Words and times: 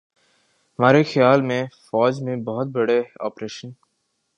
مارے 0.79 1.01
خیال 1.03 1.41
میں 1.41 1.63
فوج 1.85 2.21
میں 2.21 2.35
بہت 2.45 2.67
بڑے 2.67 3.01
آپریشن 3.19 3.69